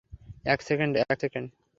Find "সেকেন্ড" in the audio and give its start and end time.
0.61-0.93, 1.21-1.47